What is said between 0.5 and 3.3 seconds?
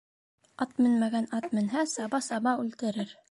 Ат менмәгән ат менһә, саба-саба үлтерер;